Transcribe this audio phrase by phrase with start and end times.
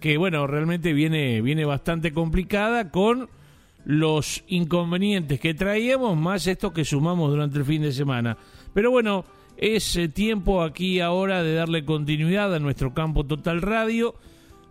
[0.00, 3.28] que bueno, realmente viene, viene bastante complicada con
[3.84, 8.36] los inconvenientes que traíamos, más esto que sumamos durante el fin de semana.
[8.74, 9.24] Pero bueno,
[9.56, 14.14] es eh, tiempo aquí ahora de darle continuidad a nuestro campo Total Radio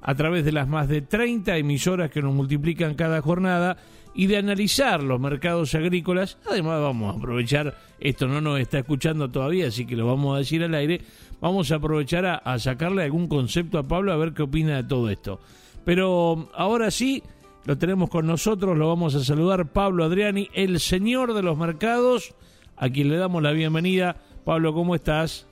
[0.01, 3.77] a través de las más de 30 emisoras que nos multiplican cada jornada
[4.13, 6.37] y de analizar los mercados agrícolas.
[6.49, 10.39] Además vamos a aprovechar, esto no nos está escuchando todavía, así que lo vamos a
[10.39, 11.01] decir al aire,
[11.41, 15.09] vamos a aprovechar a, sacarle algún concepto a Pablo a ver qué opina de todo
[15.09, 15.39] esto.
[15.85, 17.23] Pero ahora sí,
[17.65, 22.35] lo tenemos con nosotros, lo vamos a saludar Pablo Adriani, el señor de los mercados,
[22.77, 24.17] a quien le damos la bienvenida.
[24.43, 25.45] Pablo, ¿cómo estás?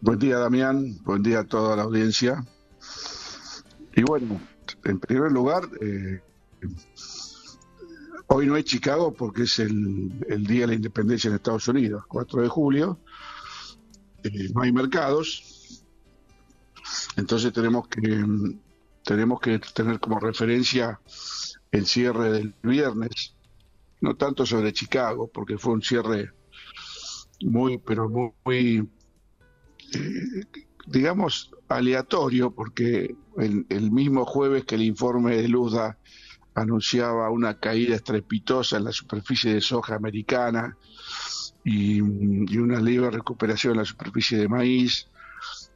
[0.00, 0.98] Buen día, Damián.
[1.04, 2.44] Buen día a toda la audiencia.
[3.96, 4.38] Y bueno,
[4.84, 6.20] en primer lugar, eh,
[8.26, 10.10] hoy no es Chicago porque es el,
[10.46, 13.00] Día de la Independencia en Estados Unidos, 4 de julio.
[14.22, 15.82] Eh, no hay mercados.
[17.16, 18.22] Entonces tenemos que,
[19.02, 21.00] tenemos que tener como referencia
[21.72, 23.34] el cierre del viernes,
[24.02, 26.32] no tanto sobre Chicago, porque fue un cierre
[27.40, 28.10] muy, pero
[28.44, 28.86] muy,
[29.94, 35.98] eh, digamos, aleatorio, porque el, mismo jueves que el informe de Luzda
[36.54, 40.76] anunciaba una caída estrepitosa en la superficie de soja americana
[41.64, 45.08] y, una leve recuperación en la superficie de maíz,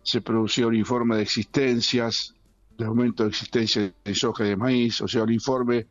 [0.03, 2.35] se producía un informe de existencias,
[2.79, 5.89] de aumento de existencia de soja y de maíz, o sea, un informe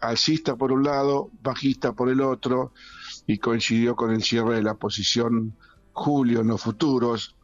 [0.00, 2.72] alcista por un lado, bajista por el otro,
[3.26, 5.54] y coincidió con el cierre de la posición
[5.92, 7.36] julio en los futuros.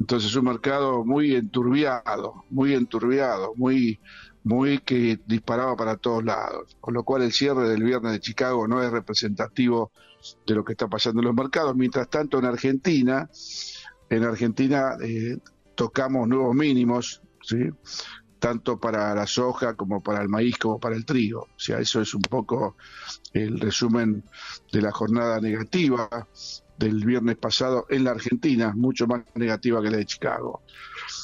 [0.00, 4.00] Entonces un mercado muy enturbiado, muy enturbiado, muy,
[4.42, 6.76] muy que disparaba para todos lados.
[6.80, 9.92] Con lo cual el cierre del viernes de Chicago no es representativo
[10.46, 11.74] de lo que está pasando en los mercados.
[11.76, 13.28] Mientras tanto en Argentina,
[14.10, 15.38] en Argentina eh,
[15.74, 17.70] tocamos nuevos mínimos, ¿sí?
[18.38, 21.40] tanto para la soja como para el maíz como para el trigo.
[21.40, 22.76] O sea, eso es un poco
[23.32, 24.22] el resumen
[24.70, 26.28] de la jornada negativa
[26.78, 30.62] del viernes pasado en la Argentina, mucho más negativa que la de Chicago.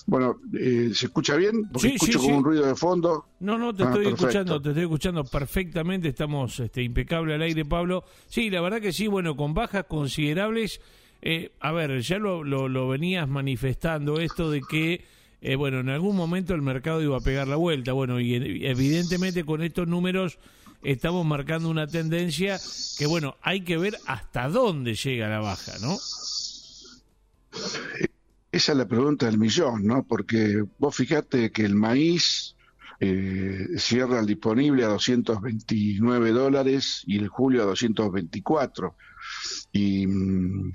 [0.07, 1.69] Bueno, eh, ¿se escucha bien?
[1.73, 3.27] Porque escucho como un ruido de fondo.
[3.41, 7.65] No, no, te ah, estoy escuchando, te estoy escuchando perfectamente, estamos este, impecable al aire,
[7.65, 8.05] Pablo.
[8.27, 10.81] Sí, la verdad que sí, bueno, con bajas considerables.
[11.23, 15.05] Eh, a ver, ya lo, lo, venías manifestando esto de que,
[15.43, 17.93] eh, bueno, en algún momento el mercado iba a pegar la vuelta.
[17.93, 18.35] Bueno, y
[18.65, 20.39] evidentemente con estos números
[20.83, 22.59] estamos marcando una tendencia
[22.99, 25.99] que, bueno, hay que ver hasta dónde llega la baja, ¿no?
[28.53, 30.03] Esa es la pregunta del millón, ¿no?
[30.03, 32.57] Porque vos fijate que el maíz
[32.99, 38.95] eh, cierra el disponible a 229 dólares y el julio a 224
[39.73, 40.73] y mm,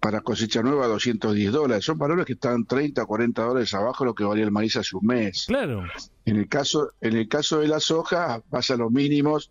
[0.00, 1.84] para cosecha nueva 210 dólares.
[1.84, 4.76] Son valores que están 30 o 40 dólares abajo de lo que valía el maíz
[4.76, 5.44] hace un mes.
[5.46, 5.84] Claro.
[6.24, 9.50] En el caso, en el caso de la soja pasa a los mínimos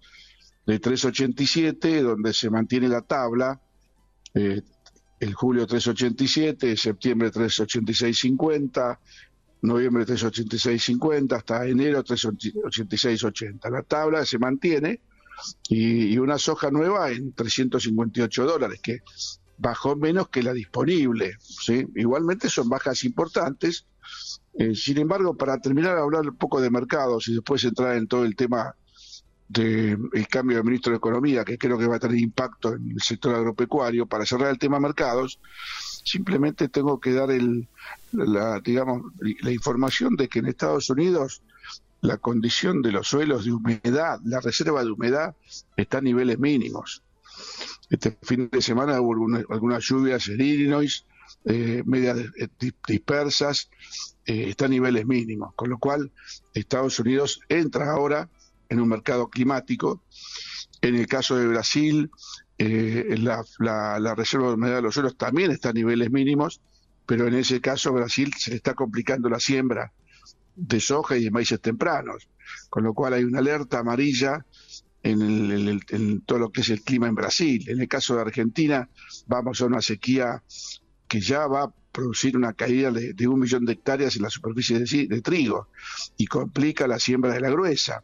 [0.65, 3.61] de 387, donde se mantiene la tabla.
[4.33, 4.61] Eh,
[5.19, 8.99] el julio 387, septiembre 386.50,
[9.61, 13.71] noviembre 386.50, hasta enero 386.80.
[13.71, 14.99] La tabla se mantiene
[15.69, 18.99] y, una soja nueva en 358 dólares, que
[19.57, 21.37] bajó menos que la disponible.
[21.39, 21.87] ¿sí?
[21.95, 23.85] Igualmente son bajas importantes.
[24.57, 28.25] Eh, sin embargo, para terminar, hablar un poco de mercados y después entrar en todo
[28.25, 28.75] el tema
[29.47, 33.01] del cambio de ministro de Economía, que creo que va a tener impacto en el
[33.01, 35.39] sector agropecuario, para cerrar el tema mercados,
[36.03, 37.67] simplemente tengo que dar el,
[38.11, 39.03] la, digamos,
[39.41, 41.43] la información de que en Estados Unidos
[42.01, 45.35] la condición de los suelos de humedad, la reserva de humedad
[45.75, 47.03] está a niveles mínimos.
[47.89, 49.13] Este fin de semana hubo
[49.49, 51.05] algunas, lluvias en Illinois,
[51.45, 52.47] eh, medias eh,
[52.87, 53.69] dispersas,
[54.25, 56.11] eh, está a niveles mínimos, con lo cual
[56.53, 58.29] Estados Unidos entra ahora
[58.69, 60.01] en un mercado climático.
[60.81, 62.11] En el caso de Brasil,
[62.57, 66.61] la, la, reserva de humedad de los suelos también está a niveles mínimos,
[67.05, 69.91] pero en ese caso Brasil se está complicando la siembra
[70.55, 72.27] de soja y de maíces tempranos,
[72.69, 74.45] con lo cual hay una alerta amarilla
[75.03, 77.69] en, todo lo que es el clima en Brasil.
[77.69, 78.89] En el caso de Argentina,
[79.27, 80.43] vamos a una sequía
[81.07, 84.79] que ya va a producir una caída de, un millón de hectáreas en la superficie
[84.79, 85.69] de, trigo
[86.17, 88.03] y complica la siembra de la gruesa.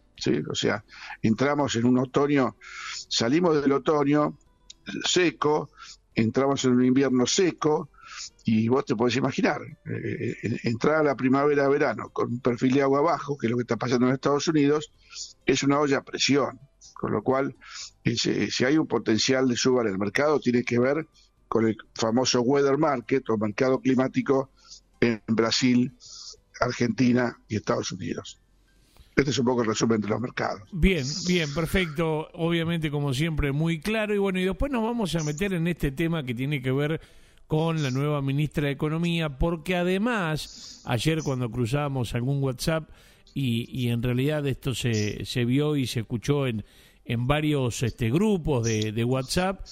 [0.50, 0.86] O sea,
[1.22, 2.56] entramos en un otoño,
[3.10, 4.38] salimos del otoño
[5.04, 5.72] seco,
[6.16, 7.90] entramos en un invierno seco,
[8.46, 13.02] y vos te podés imaginar, eh, entrar a la primavera-verano con un perfil de agua
[13.02, 14.92] bajo, que es lo que está pasando en Estados Unidos,
[15.46, 16.60] es una olla a presión.
[16.94, 17.56] Con lo cual,
[18.06, 21.08] si hay un potencial de suba en el mercado, tiene que ver
[21.48, 24.52] con el famoso weather market o mercado climático
[25.00, 25.94] en Brasil
[26.62, 28.40] Argentina y Estados Unidos.
[29.16, 30.62] Este es un poco el resumen de los mercados.
[30.72, 32.30] Bien, bien, perfecto.
[32.34, 34.16] Obviamente, como siempre, muy claro.
[34.16, 37.02] Y bueno, y después nos vamos a meter en este tema que tiene que ver
[37.51, 42.89] con la nueva ministra de Economía, porque además, ayer cuando cruzábamos algún WhatsApp,
[43.33, 46.63] y, y en realidad esto se, se vio y se escuchó en,
[47.03, 49.65] en varios este, grupos de, de WhatsApp,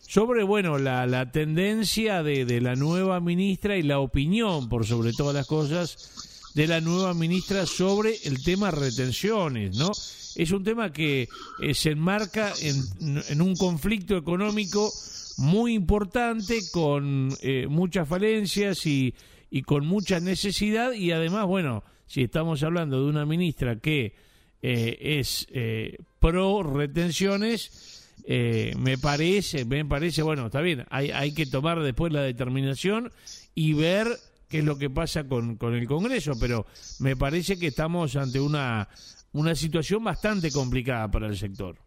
[0.00, 5.12] sobre bueno la, la tendencia de, de, la nueva ministra y la opinión por sobre
[5.12, 9.90] todas las cosas de la nueva ministra sobre el tema retenciones, ¿no?
[10.36, 11.28] Es un tema que
[11.60, 14.90] eh, se enmarca en, en, un conflicto económico
[15.38, 19.14] muy importante con eh, muchas falencias y,
[19.50, 24.14] y con mucha necesidad y además, bueno, si estamos hablando de una ministra que
[24.62, 31.32] eh, es eh, pro retenciones, eh, me parece, me parece, bueno, está bien, hay, hay
[31.32, 33.12] que tomar después la determinación
[33.54, 34.08] y ver
[34.48, 36.66] qué es lo que pasa con, con el Congreso, pero
[36.98, 38.88] me parece que estamos ante una,
[39.32, 41.85] una situación bastante complicada para el sector.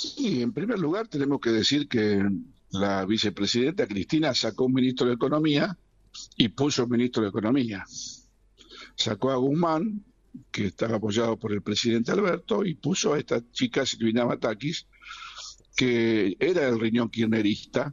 [0.00, 2.26] Sí, en primer lugar tenemos que decir que
[2.70, 5.76] la vicepresidenta Cristina sacó un ministro de Economía
[6.38, 7.84] y puso un ministro de Economía.
[8.96, 10.02] Sacó a Guzmán,
[10.50, 14.86] que estaba apoyado por el presidente Alberto, y puso a esta chica Silvina Batakis,
[15.76, 17.92] que era el riñón kirchnerista.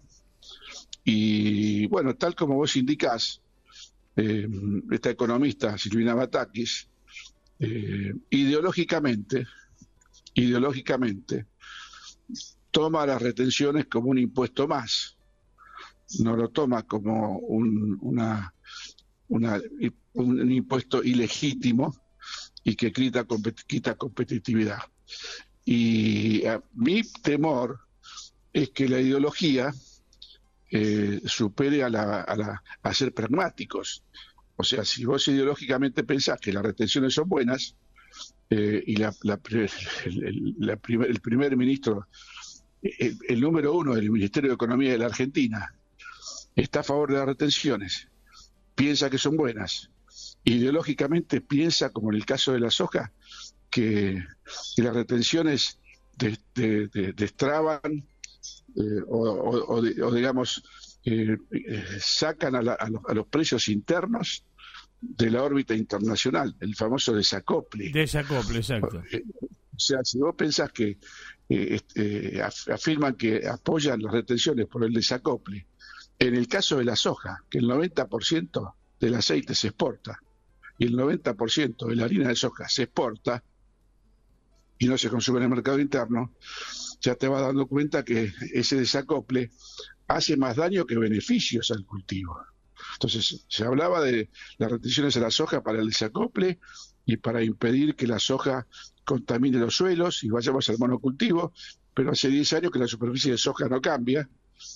[1.04, 3.42] Y bueno, tal como vos indicás,
[4.16, 4.48] eh,
[4.92, 6.88] esta economista Silvina Batakis,
[7.60, 9.46] eh, ideológicamente,
[10.36, 11.48] ideológicamente,
[12.78, 15.18] toma las retenciones como un impuesto más,
[16.20, 18.00] no lo toma como un,
[20.52, 21.96] impuesto ilegítimo
[22.64, 23.26] y que quita,
[23.66, 24.78] quita competitividad.
[25.66, 26.44] Y
[26.76, 27.80] mi temor
[28.54, 29.74] es que la ideología
[30.70, 34.04] eh, supere a, la, a, la, a ser pragmáticos.
[34.56, 37.76] O sea, si vos ideológicamente pensás que las retenciones son buenas
[38.52, 42.08] eh, y el primer ministro,
[42.82, 45.74] el, número uno del Ministerio de Economía de la Argentina,
[46.56, 48.08] está a favor de las retenciones,
[48.76, 49.90] piensa que son buenas,
[50.44, 53.12] ideológicamente piensa, como en el caso de la soja,
[53.70, 54.24] que,
[54.78, 55.80] las retenciones
[56.18, 58.08] de, de, de, destraban
[58.76, 59.82] eh, o,
[60.14, 60.64] digamos,
[61.04, 64.44] eh, eh, sacan a, la, a, los, a, los, precios internos
[65.00, 67.92] de la órbita internacional, el famoso desacople.
[67.92, 69.04] Desacople, exacto.
[69.76, 70.98] O sea, si vos pensás que
[71.48, 75.68] este, afirman que apoyan las retenciones por el desacople,
[76.20, 80.20] en el caso de la soja, que el 90% del aceite se exporta
[80.80, 83.44] y el 90% de la harina de soja se exporta
[84.80, 86.34] y no se consume en el mercado interno,
[87.02, 89.52] ya te vas dando cuenta que ese desacople
[90.08, 92.40] hace más daño que beneficios al cultivo.
[92.98, 96.60] Entonces, se hablaba de las retenciones de la soja para el desacople
[97.06, 98.68] y para impedir que la soja
[99.06, 101.54] contamine los suelos y vayamos al monocultivo,
[101.94, 104.30] pero hace 10 años que la superficie de soja no cambia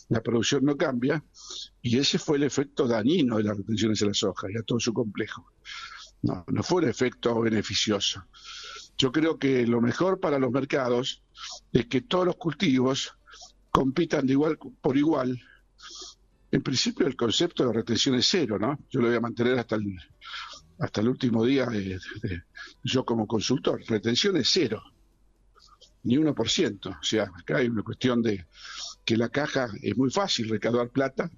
[0.09, 1.23] la producción no cambia,
[1.81, 4.79] y ese fue el efecto dañino de las retenciones de la soja y a todo
[4.79, 5.45] su complejo.
[6.21, 8.25] No, no fue un efecto beneficioso.
[8.97, 11.23] Yo creo que lo mejor para los mercados
[11.71, 13.15] es que todos los cultivos
[13.71, 15.41] compitan de igual por igual.
[16.51, 18.77] En principio el concepto de retención es cero, ¿no?
[18.89, 19.95] Yo lo voy a mantener hasta el,
[20.79, 21.97] hasta el último día de,
[22.83, 23.81] yo como consultor.
[23.87, 24.83] Retención es cero,
[26.03, 26.99] ni 1%.
[26.99, 28.45] O sea, acá hay una cuestión de,
[29.05, 31.31] que la caja es muy fácil recaudar plata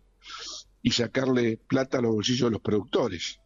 [0.81, 3.39] y sacarle plata a los bolsillos de los productores.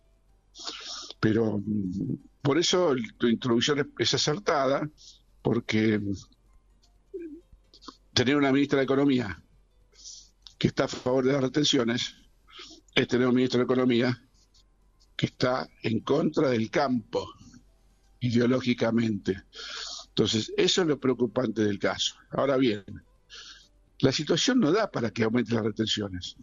[1.19, 4.89] Pero mm, por eso tu introducción es acertada,
[5.41, 5.99] porque
[8.13, 9.43] tener una ministra de Economía
[10.57, 12.15] que está a favor de las retenciones
[12.95, 14.23] es tener un ministro de Economía
[15.15, 17.27] que está en contra del campo
[18.19, 19.43] ideológicamente.
[20.09, 22.15] Entonces, eso es lo preocupante del caso.
[22.31, 22.83] Ahora bien,
[23.99, 26.35] la situación no da para que aumenten las retenciones,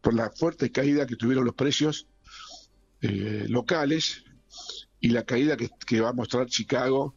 [0.00, 2.06] por la fuerte caída que tuvieron los precios
[3.02, 4.24] eh, locales
[5.00, 7.14] y la caída que, va a mostrar Chicago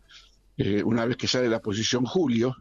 [0.57, 2.55] eh, una vez que sale la posición julio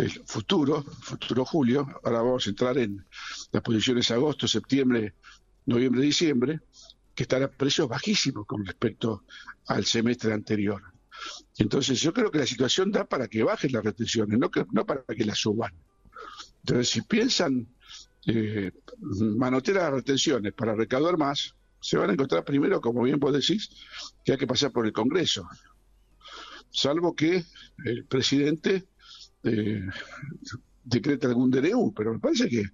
[0.00, 3.04] del futuro, futuro julio, ahora vamos a entrar en
[3.52, 5.14] las posiciones agosto, septiembre,
[5.66, 6.60] noviembre, diciembre,
[7.14, 9.24] que están a precios bajísimos con respecto
[9.66, 10.82] al semestre anterior.
[11.58, 15.24] Entonces yo creo que la situación da para que bajen las retenciones, no para que
[15.24, 15.74] las suban.
[16.60, 17.68] Entonces si piensan
[18.26, 23.34] eh, manotear las retenciones para recaudar más, se van a encontrar primero, como bien vos
[23.34, 23.68] decís,
[24.24, 25.46] que hay que pasar por el Congreso.
[26.70, 27.44] Salvo que
[27.84, 28.86] el presidente
[29.44, 29.86] eh,
[30.84, 32.64] decrete algún DNU, pero me parece que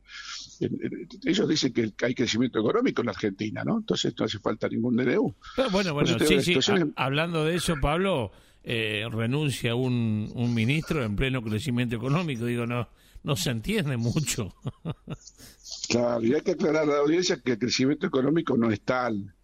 [1.24, 3.78] ellos dicen que hay crecimiento económico en la Argentina, ¿no?
[3.78, 5.34] Entonces no hace falta ningún DNU.
[5.70, 6.58] bueno, bueno, sí, sí.
[6.96, 8.32] hablando de eso, Pablo,
[8.64, 12.46] eh, renuncia un, un ministro en pleno crecimiento económico.
[12.46, 12.88] Digo, no,
[13.22, 14.54] no se entiende mucho.
[15.88, 19.34] claro, y hay que aclarar a la audiencia que el crecimiento económico no es tal.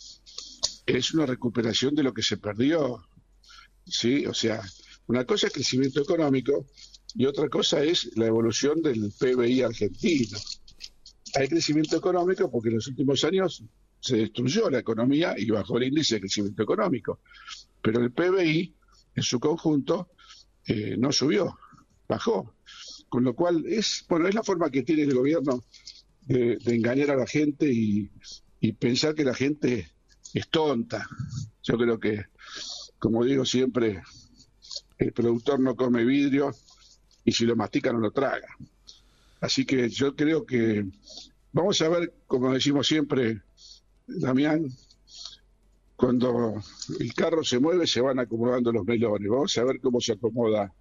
[0.86, 3.06] Es una recuperación de lo que se perdió.
[3.84, 4.62] Sí, o sea,
[5.08, 6.66] una cosa es crecimiento económico
[7.14, 10.38] y otra cosa es la evolución del PBI argentino.
[11.34, 13.64] Hay crecimiento económico porque en los últimos años
[14.00, 17.20] se destruyó la economía y bajó el índice de crecimiento económico.
[17.82, 18.74] Pero el PBI
[19.14, 20.10] en su conjunto
[20.66, 21.58] eh, no subió,
[22.08, 22.54] bajó.
[23.08, 25.62] Con lo cual es, bueno, es la forma que tiene el gobierno
[26.22, 28.10] de, engañar a la gente y,
[28.60, 29.92] y pensar que la gente
[30.32, 31.06] es tonta.
[31.62, 32.24] Yo creo que,
[32.98, 34.02] como digo siempre,
[34.98, 36.54] el productor no come vidrio
[37.24, 38.48] y si lo mastica no lo traga.
[39.40, 40.86] Así que yo creo que
[41.52, 43.42] vamos a ver, como decimos siempre,
[44.06, 44.68] Damián,
[45.96, 46.60] cuando
[46.98, 49.28] el carro se mueve se van acomodando los melones.
[49.28, 50.72] Vamos a ver cómo se acomoda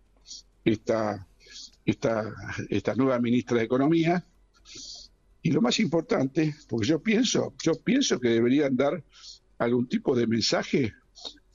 [0.64, 1.28] esta,
[1.86, 2.34] esta,
[2.70, 4.26] esta nueva ministra de Economía.
[5.44, 9.04] Y lo más importante, porque yo pienso, yo pienso que deberían dar
[9.58, 10.94] algún tipo de mensaje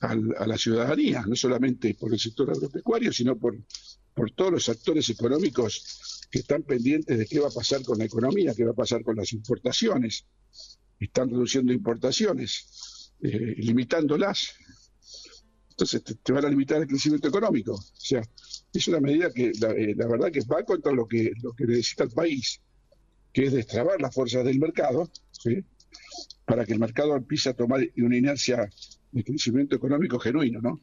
[0.01, 3.57] a la ciudadanía, no solamente por el sector agropecuario, sino por,
[4.17, 8.07] por todos los actores económicos que están pendientes de qué va a pasar con la
[8.07, 10.25] economía, qué va a pasar con las importaciones.
[10.99, 14.55] Están reduciendo importaciones, eh, limitándolas.
[15.69, 17.75] Entonces te, van a limitar el crecimiento económico.
[17.75, 18.23] O sea,
[18.73, 22.05] es una medida que la, eh, verdad que va contra lo que, lo que necesita
[22.05, 22.63] el país,
[23.35, 25.11] que es destrabar las fuerzas del mercado,
[26.47, 28.71] para que el mercado empiece a tomar una inercia
[29.13, 30.81] de crecimiento económico genuino, ¿no?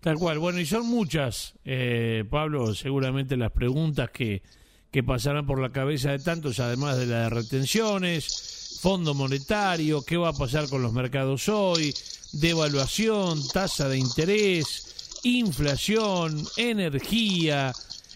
[0.00, 0.38] Tal cual.
[0.38, 4.42] Bueno, y son muchas, eh, Pablo, seguramente las preguntas que,
[4.90, 10.16] que pasarán por la cabeza de tantos, además de las de retenciones, fondo monetario, qué
[10.16, 11.92] va a pasar con los mercados hoy,
[12.32, 17.72] devaluación, tasa de interés, inflación, energía,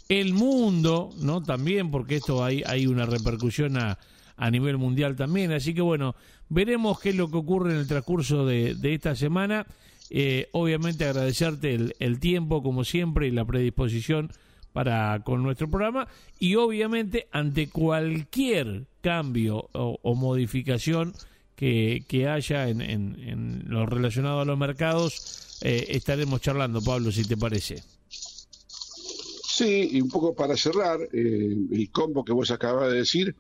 [0.09, 1.43] el mundo, ¿no?
[1.43, 3.99] También, porque esto hay, hay una repercusión a,
[4.37, 5.53] a nivel mundial también.
[5.53, 6.15] Así que bueno,
[6.49, 9.67] veremos qué es lo que ocurre en el transcurso de, esta semana.
[10.11, 14.31] Eh, obviamente agradecerte el, tiempo, como siempre, y la predisposición
[14.73, 16.09] para con nuestro programa.
[16.39, 21.15] Y obviamente, ante cualquier cambio o, modificación
[21.57, 27.25] que, que haya en, en, lo relacionado a los mercados, eh, estaremos charlando, Pablo, si
[27.25, 27.83] te parece.
[28.09, 33.37] Sí, y un poco para cerrar, eh, el combo que vos acabas de decir,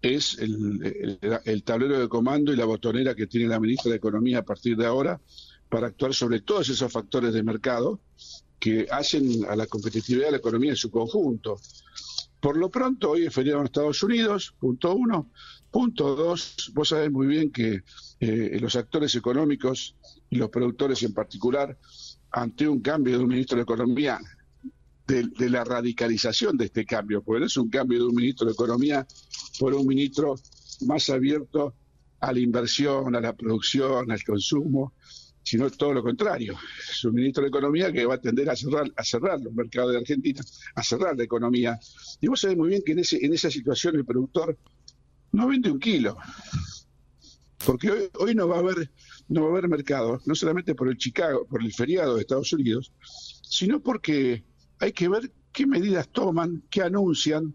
[0.00, 4.44] es el, tablero de comando y la botonera que tiene la ministra de Economía a
[4.44, 5.20] partir de ahora
[5.68, 8.00] para actuar sobre todos esos factores de mercado
[8.58, 11.60] que hacen a la competitividad de la economía en su conjunto.
[12.40, 15.30] Por lo pronto, hoy es feriado en Estados Unidos, punto uno.
[15.70, 17.82] Punto dos, vos sabés muy bien que
[18.20, 19.96] eh, los actores económicos
[20.30, 21.76] y los productores en particular,
[22.30, 24.18] ante un cambio de un ministro de Economía,
[25.06, 28.46] de, de la radicalización de este cambio, porque no es un cambio de un ministro
[28.46, 29.06] de Economía
[29.58, 30.36] por un ministro
[30.86, 31.74] más abierto
[32.20, 34.94] a la inversión, a la producción, al consumo,
[35.48, 36.58] sino todo lo contrario.
[36.90, 39.92] Es un ministro de Economía que va a tender a cerrar, a cerrar los mercados
[39.92, 40.42] de Argentina,
[40.74, 41.78] a cerrar la economía.
[42.20, 44.58] Y vos sabés muy bien que en, ese, en esa situación el productor
[45.32, 46.18] no vende un kilo.
[47.64, 48.90] Porque hoy, no va a haber
[49.28, 52.52] no va a haber mercado, no solamente por el Chicago, por el feriado de Estados
[52.52, 52.92] Unidos,
[53.42, 54.44] sino porque
[54.78, 57.54] hay que ver qué medidas toman, qué anuncian,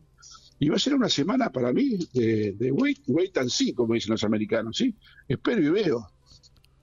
[0.60, 3.96] y va a ser una semana para mí de, de wait, wait and see, como
[3.96, 4.96] dicen los americanos, ¿sí?
[5.28, 6.08] Espero y veo.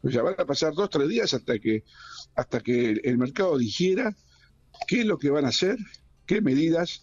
[0.01, 1.85] Pues ya van a pasar dos, tres días hasta que,
[2.35, 4.15] hasta que el mercado dijera
[4.87, 5.77] qué es lo que van a hacer,
[6.27, 7.03] qué medidas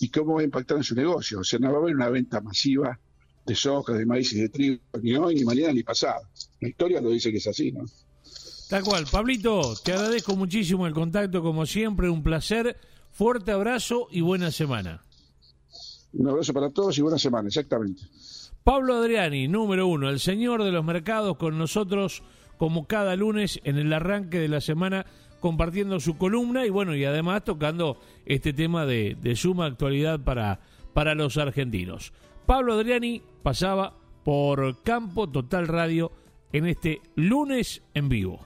[0.00, 1.40] y cómo va a impactar en su negocio.
[1.40, 2.98] O sea, no va a haber una venta masiva
[3.46, 6.28] de soja, de maíz y de trigo, ni hoy, ni mañana, ni pasado.
[6.60, 7.84] La historia lo dice que es así, ¿no?
[8.68, 9.06] Tal cual.
[9.10, 12.76] Pablito, te agradezco muchísimo el contacto, como siempre, un placer.
[13.10, 15.04] Fuerte abrazo y buena semana.
[16.14, 18.02] Un abrazo para todos y buena semana, exactamente.
[18.64, 22.22] Pablo Adriani, número uno, el señor de los mercados con nosotros
[22.56, 25.04] como cada lunes en el arranque de la semana
[25.38, 30.60] compartiendo su columna y bueno, y además tocando este tema de, suma actualidad para,
[30.94, 32.14] para los argentinos.
[32.46, 36.10] Pablo Adriani pasaba por Campo Total Radio
[36.50, 38.40] en este lunes en vivo.